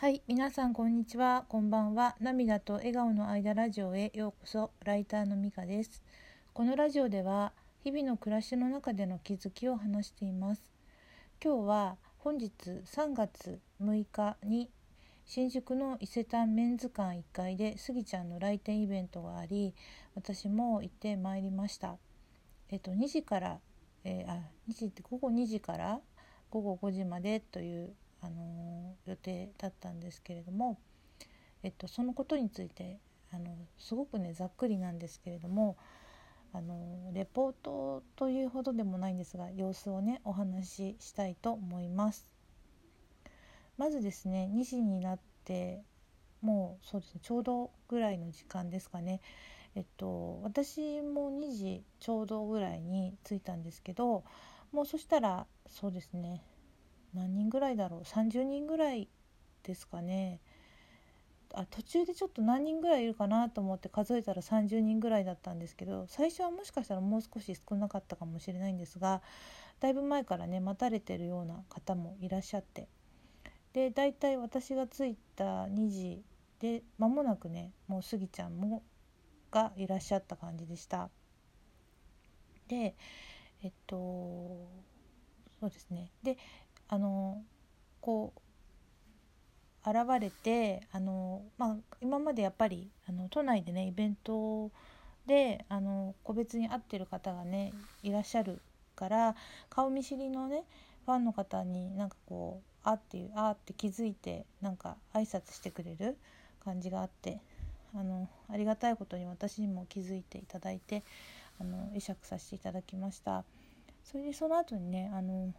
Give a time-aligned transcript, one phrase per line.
[0.00, 2.14] はい、皆さんこんにちは、こんばんは。
[2.20, 4.70] 涙と笑顔の間ラジオへようこそ。
[4.84, 6.04] ライターのみかです。
[6.52, 7.52] このラジオでは
[7.82, 10.62] 日々の暮らしの中での気づきを話しています。
[11.42, 12.52] 今日は本日
[12.84, 14.70] 3月6日に
[15.26, 19.74] 新宿の伊勢丹メンズ館1階でスギちゃんの来店イベントがあり、
[20.14, 21.96] 私も行ってまいりました。
[22.70, 23.58] えっと2時から、
[24.04, 24.36] えーあ
[24.68, 25.98] 2時って午後2時から
[26.50, 30.78] 午後5時までというあの予定だったんですけれども、
[31.62, 32.98] えっと、そのことについて
[33.32, 35.76] あのすごくねざっくりなんですけれども
[36.52, 42.28] あのレポートというほどでもないんですが様子をねお話ししたいと思います。
[43.76, 45.82] まずですね2時になって
[46.40, 49.20] もうそうですねちょうどぐらいの時間ですかね
[49.76, 54.24] えっと私も2時ちょうどぐらいに着いたんですけど
[54.72, 56.42] もうそしたらそうですね
[57.14, 59.08] 何人ぐらいだろう？30人ぐらい
[59.62, 60.40] ですかね。
[61.54, 69.22] あ途中でちょっと何人ぐらいいるかなと思って数えたら30人ぐらいだったんですけど最初はもしかしたらもう少し少なかったかもしれないんですが
[69.80, 72.88] だいぶ前からね待たれてるような方もいらっしゃって。
[73.72, 76.22] で大体私が着いた2時
[76.58, 78.82] で間もなくねもうスギちゃんも
[79.50, 81.10] がいらっしゃった感じでした。
[82.66, 82.94] で
[83.62, 83.96] えっと
[85.60, 86.10] そうですね。
[86.22, 86.36] で
[86.88, 87.42] あの
[88.00, 94.70] こう現れてあの、まあ、今までやっぱりあの都内でねイベント
[95.26, 97.72] であの個別に会ってる方がね
[98.02, 98.60] いらっしゃる
[98.96, 99.36] から
[99.70, 100.64] 顔見知りのね
[101.06, 106.16] ファンの方になんかこうあっていうあって気づいてなんか挨拶してくれる
[106.64, 107.40] 感じがあって
[107.94, 111.02] あのありがたいことに私にも気づいていただいて
[111.60, 113.44] あの会釈させていただきました。
[114.04, 115.52] それでその後にねあの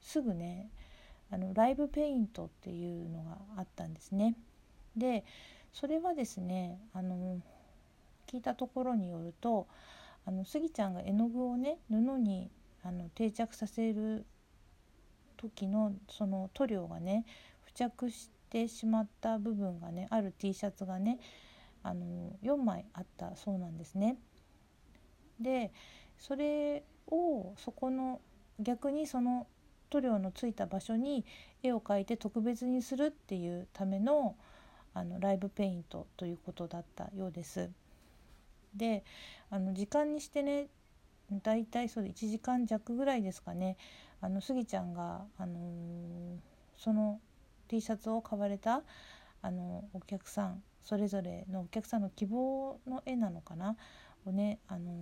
[0.00, 0.70] すぐね
[1.30, 4.34] あのライブペイントっていうのがあったんですね
[4.96, 5.24] で
[5.72, 7.38] それはですねあの
[8.26, 9.66] 聞いたところによると
[10.26, 12.50] あのスギちゃんが絵の具をね布に
[12.82, 14.24] あの定着させる
[15.36, 17.24] 時のその塗料がね
[17.66, 21.18] 付着してしまった部分がねある T シャツがね
[21.82, 24.16] あの4枚あったそうなんですね。
[25.40, 25.72] で
[26.18, 28.20] それをそこの
[28.58, 29.46] 逆にその
[29.90, 31.24] 塗料のついた場所に
[31.62, 34.36] 絵を描いて特別にするっていうための
[34.92, 37.70] あのライブペイントということだったようです。
[38.74, 39.04] で
[39.50, 40.68] あの時間にしてね
[41.42, 43.76] だいたいそうで1時間弱ぐらいですかね
[44.20, 46.38] あのスギちゃんが、あのー
[46.76, 47.20] その
[47.68, 48.82] T シャツを買われた
[49.42, 53.76] あのお客さんそれぞれのお客さんの希望の絵なのかな？
[54.24, 54.94] をね、あのー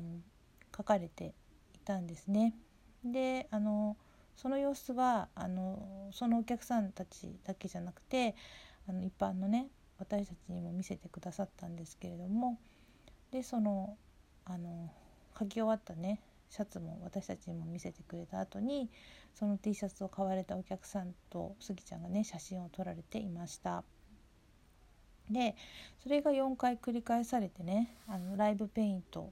[0.72, 1.34] 描かれて
[1.74, 2.54] いたんですね。
[3.04, 3.96] であの
[4.40, 8.36] その様子はあのそのお客さんたちだけじゃなくて
[8.88, 9.66] あの一般のね
[9.98, 12.56] 私たちにも見せてくださったんですけれども
[13.32, 13.96] でその
[14.44, 14.90] あの
[15.36, 18.88] 書き終わったねシャツも私たちにも見せてくれた後に
[19.34, 23.82] その T シャツを買われたお客さんとスギちゃんがね写真を撮られていました。
[25.28, 25.56] で
[26.00, 29.30] それが4回繰り返されてねあのライブペイント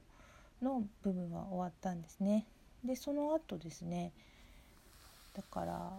[0.61, 2.45] の部分は終わったんですね。
[2.83, 4.11] でその後ですね
[5.37, 5.91] だから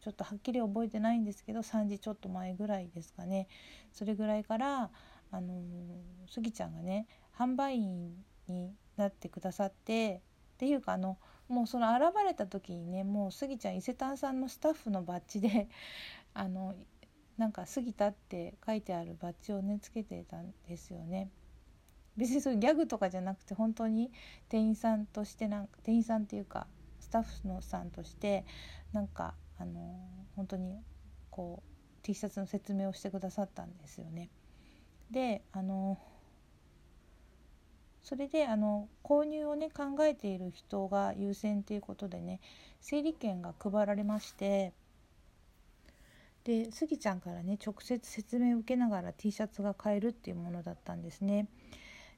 [0.00, 3.48] ちょっとはっきり覚えてないんですけど3時ちょっと前ぐらいですかね
[3.92, 4.90] それぐらいから
[5.32, 5.60] あの
[6.28, 8.14] スギちゃんがね販売員
[8.46, 10.22] になってくださって
[10.54, 15.68] っていうかあのもうその現れた時にねもうスギちゃん伊勢丹さんのスタッフのバッジで
[16.34, 16.76] あの
[17.36, 21.30] なんか「過ぎた」って書いてあるバッジをねつけてたんですよね。
[22.16, 24.10] 別にそういうギャグとかじゃなくて本当に
[24.48, 26.66] 店員さんとしてなんか店員さんっていうか
[27.08, 28.44] スタッフのさんとして
[28.92, 29.98] なんかあの
[30.36, 30.76] 本当に
[31.30, 34.28] こう T シャツの説明をしてくださったんですよね。
[35.10, 35.98] であの
[38.02, 42.40] それであの購入をね考えている人が優先ということでね
[42.82, 44.74] 整理券が配られまして
[46.44, 51.48] でスギちゃんからね直接説明を受けながら T シャツが買えるっていうものだったんですね。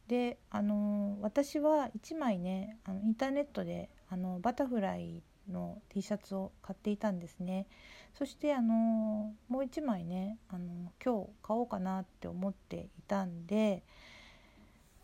[0.08, 7.66] であの私は1枚ねあのインターネットであのバタフライの T シャツを買っていたんですね。
[8.14, 13.82] そしてあのもう1枚ねあの今日買おうかなって思っていたんで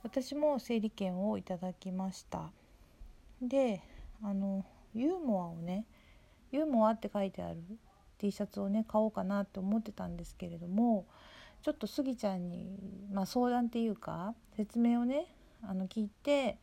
[0.03, 2.51] 私も整理券をいただきました。
[3.41, 3.83] で
[4.23, 4.65] あの
[4.95, 5.85] ユーモアをね
[6.51, 7.61] ユーモアって書いてある
[8.19, 11.07] T シャツをね買おうかなって思ってたんですけれども
[11.63, 12.79] ちょっとスギちゃんに、
[13.13, 15.27] まあ、相談っていうか説明をね
[15.63, 16.59] あの聞いて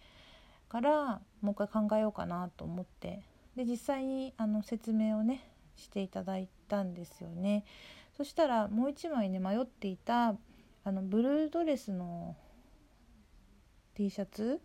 [0.74, 3.22] からもう一回考えようかなと思って
[3.56, 7.64] で実際にあの説明をねしていただいたんですよね。
[8.18, 10.36] そしたらもう一枚ね迷っていた
[10.84, 12.36] あのブルードレスの
[13.94, 14.62] T シャツ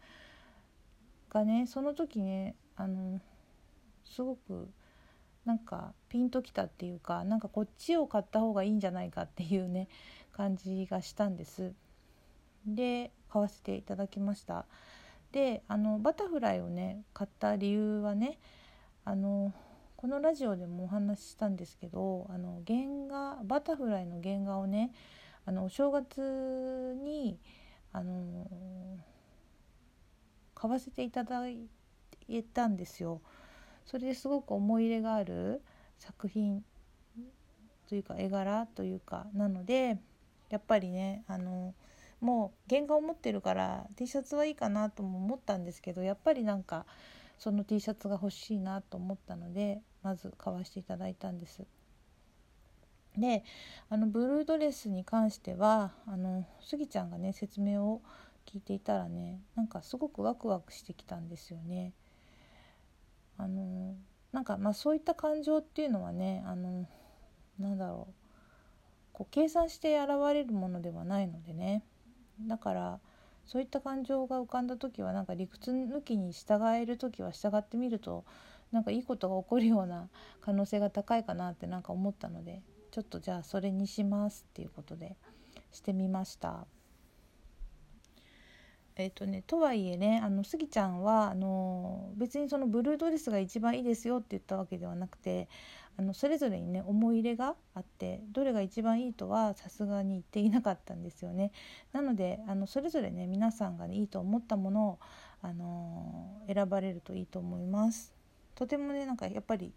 [1.28, 3.20] がねその時ねあの
[4.06, 4.70] すごく
[5.44, 9.88] なんかピンときたっていうかなんかこっちを買った方がいいんじゃないかっていうね
[10.32, 11.74] 感じがしたんです。
[12.66, 14.64] で買わせていただきました。
[15.32, 18.38] であのバタフライをね買った理由はね
[19.04, 19.52] あの
[19.96, 22.78] このラジオでもお話ししたんですけどあの原
[23.08, 24.92] 画バタフライの原画をね
[25.44, 27.38] あのお正月に
[27.92, 28.46] あの
[30.54, 31.68] 買わせていただい
[32.52, 33.20] たんですよ。
[33.86, 35.62] それですごく思い入れがある
[35.98, 36.62] 作品
[37.88, 39.98] というか絵柄というかなので
[40.50, 41.74] やっぱりねあの
[42.20, 46.84] もう原画を持ってるから T シャツはいいかなとも思ったんですけどやっぱりなんか
[47.38, 51.64] その T シャツが欲しいなと思ったのでまず買わせていただいたんです。
[53.16, 53.42] で
[53.88, 58.00] あのブルードレスに関してはあのスギちゃんがね説明を
[58.46, 61.92] 聞いていたらねなんかすごくワクワクしてきたんですよね。
[63.36, 63.94] あの
[64.32, 66.88] なんかまあそういった感情っていうのはねあの
[67.58, 68.14] なんだろう
[69.12, 71.82] こう計算して現れるものではないのでね
[72.42, 73.00] だから
[73.46, 78.24] そういった感情が浮かんだ時はなんか理屈抜きに従える時は従ってみると
[78.72, 80.08] なんかいいことが起こるような
[80.42, 85.16] 可能性が高いかなってなんか思ったのでちょっとじゃあそれにしますっていうことで
[85.72, 86.66] してみました。
[89.00, 95.48] えーとね、とはいえねあのスギちゃんはあの別にそのブルードレスが一番いいですよって言ったわけではなくて
[95.98, 101.50] あのそれぞれにね思い入れがあってどれが一番いいとはさすがに言っていなかったんですよね。
[101.92, 104.98] なのであのそれぞれね皆さんが、ね、いいと思ったものを、
[105.42, 108.12] あの選ばれるといいと思います。
[108.54, 109.72] とてもねなんかやっぱり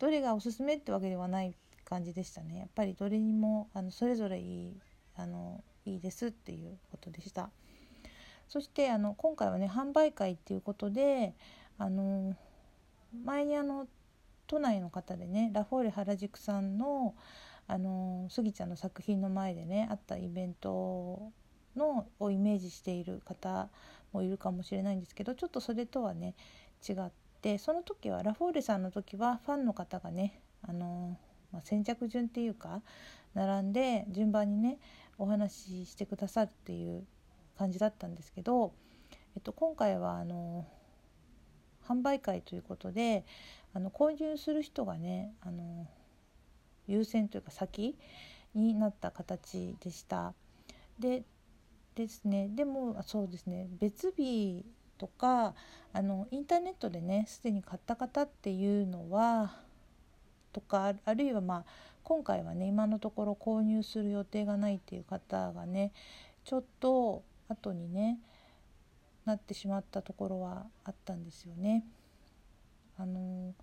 [0.00, 1.54] どれがおすすめってわけではない
[1.84, 2.58] 感じでしたね。
[2.58, 4.76] やっぱりどれにもあのそれぞれいい
[5.16, 7.50] あのいいですっていうことでした。
[8.48, 11.34] そしてあの今回はね販売会っていうことで
[11.78, 12.34] あの
[13.24, 13.86] 前にあの
[14.46, 17.14] 都内の方でねラフォーレ原宿さんの
[17.68, 21.32] あのスギちゃんの作品の前でねあったイベント
[21.76, 23.68] のをイメージしている方
[24.12, 26.34] もいるかもしれないんですけどちょっとそれとはね
[26.88, 27.10] 違っ
[27.42, 31.18] てその時はラフォーレさんの時はファンの方がねあの、
[31.52, 32.82] まあ、先着順っていうか
[33.34, 34.78] 並んで順番にね
[35.18, 37.04] お話ししてくださるっていう
[37.58, 38.72] 感じだったんですけど、
[39.34, 40.66] えっと、今回はあの
[41.86, 43.24] 販売会ということで
[43.76, 45.86] あの購入する人がねあの
[46.86, 47.94] 優先というか先
[48.54, 50.32] になった形でした。
[50.98, 51.24] で
[51.94, 54.64] ですねでもそうですね別日
[54.96, 55.54] とか
[55.92, 59.54] あのインターネットでねすでに買った方っていうのは
[60.54, 61.64] とかあるいはまあ
[62.02, 65.92] 今回はね今のところ購入する予定がないっていう方がね
[66.44, 68.20] ちょっと後にね
[69.26, 71.84] なってしまったところはあったんですよね。
[72.98, 73.54] あの、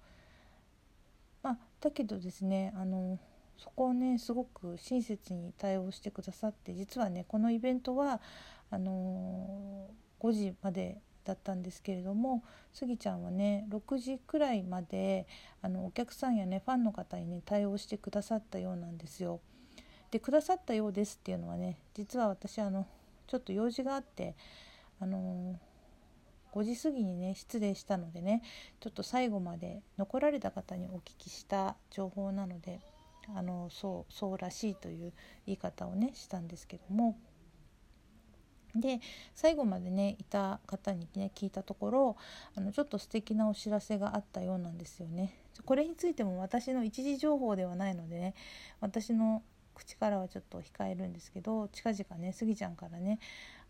[1.83, 3.19] だけどですねあの
[3.57, 8.21] そこをねすごく親切に対応してくださって実はねこのイベントは
[8.71, 9.89] あの
[10.21, 12.41] 5時までだったんですけれども
[12.73, 15.27] スギちゃんはね6時くらいまで
[15.61, 19.41] あのお客さんやねファンの方にね対応してくださったようなんですよ。
[20.09, 22.85] でくださったようですっていうのはね実は私あの
[23.27, 24.35] ちょっと用事があって
[24.99, 25.59] あの
[26.53, 28.43] 5時過ぎにね失礼したのでね
[28.79, 32.79] ちょっと最後まで残られた方にお聞きした情報なので
[33.35, 35.13] あのそうそうらしいという
[35.45, 37.17] 言い方をねしたんですけども
[38.75, 38.99] で
[39.35, 42.17] 最後までねいた方にね聞いたところ
[42.55, 45.39] あのちょっと素敵なお知らせがあったようなんですよね。
[45.65, 48.33] これについても私の一時情報ではないのでね
[48.81, 49.43] 私の
[49.75, 53.19] 口からはちょっと控えるんですけど近々ねスギちゃんからね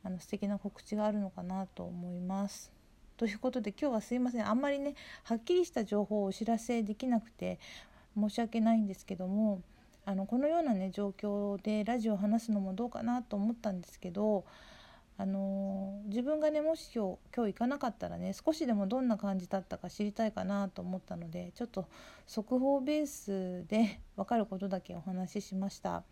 [0.03, 2.72] あの素敵な告知があるのかなと思います。
[3.17, 7.60] ということで今日はすいませんあんまりねはっきりした情報をお知らせできなくて
[8.17, 9.62] 申し訳ないんですけども
[10.05, 14.45] あのこのようなね状況でラジオを話すのもどうかなと思ったんですけど
[15.17, 21.86] あのー、自分がねもし今日今日行かなかったらね少しでもどんな感じだったか知りたいかなと思ったのでちょっと
[22.25, 26.03] 速報ベースで分かることだけお話ししました。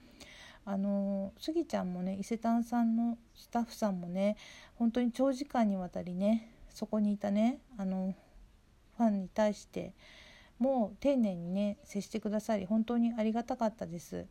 [0.65, 4.37] あのスギちゃんもね伊勢丹さんのスタッフさんもね
[4.75, 8.13] 本当に長時間にわたりねそこにいたねあの
[8.97, 9.93] ファンに対して
[10.59, 14.27] もう丁寧にね接してくださり本当にありがたかったです。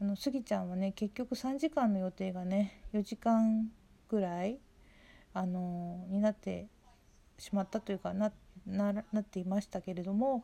[0.00, 3.70] あのスギちゃんはね結局3時間の予定がね4時間
[4.08, 4.58] ぐらい
[5.32, 6.66] あのになって
[7.38, 8.32] しまったというかな
[8.66, 10.42] なっていましたけれども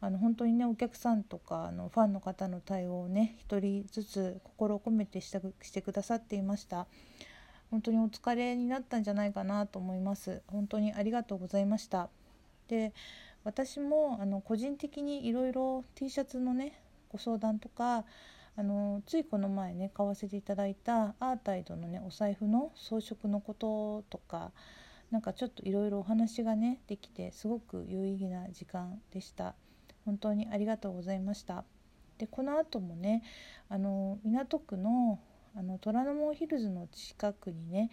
[0.00, 6.86] あの本当にねお客さんとかあのファンの方の対応をね一人ずつ心を込めてしたしてくださっていました。
[7.70, 10.42] 本当にお疲れになったんじゃないかなと思います。
[10.46, 12.08] 本当にありがとうございました。
[12.68, 12.92] で
[13.44, 18.04] 私もあの個人的にいろいろ T シャツのねご相談とか
[18.56, 24.52] あのついこの前ね買わせていただいたアータイドのねお財布の装飾のこととか
[25.10, 29.54] なんかちょっといろいろお話がねできてすごく有意義な時間でした。
[30.06, 31.64] 本当にありがとうございました。
[32.16, 33.22] でこの後もね
[33.68, 35.18] あの港区の
[35.54, 37.90] あの虎ノ門ヒルズの近くにね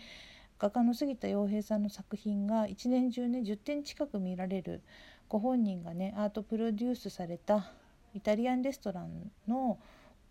[0.59, 4.81] 画家の杉田洋平さんの作品が一年中ね10点近く見られる
[5.27, 7.71] ご本人がねアートプロデュースされた
[8.13, 9.79] イタリアンレストランの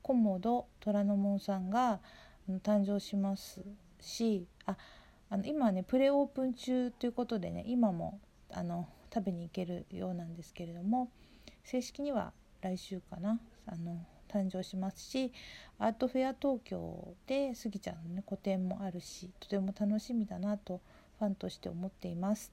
[0.02, 2.00] コモド虎ノ門さんが
[2.62, 3.62] 誕生します
[4.00, 4.76] しあ
[5.30, 8.20] あの今はねプレオープン中ということでね今も
[8.52, 11.10] あの食べに行けるようなんですけれども
[11.64, 15.32] 正式には来週かなあの誕生しますし
[15.78, 20.80] アートフェア東京でスギちゃんの、ね、個展もあるしとても楽しみだなと
[21.18, 22.52] ファンとして思っています。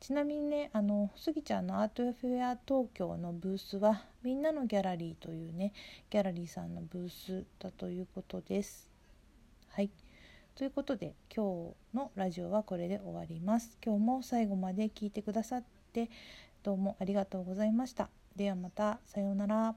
[0.00, 5.72] ちなみにねあのスギちゃんのアートフェア東京のブースはみんなのギャラリーというね
[6.10, 8.90] ギャラリーさんのブースだということです。
[9.68, 9.90] はい
[10.56, 13.78] ということで今日のラジオはこれで終わります。
[13.84, 16.10] 今日も最後まで聞いてくださって
[16.62, 18.23] どうもありがとうございました。
[18.36, 19.76] ではまたさようなら。